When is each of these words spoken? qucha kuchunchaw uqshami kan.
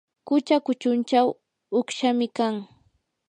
qucha 0.27 0.55
kuchunchaw 0.65 1.27
uqshami 1.79 2.27
kan. 2.37 2.55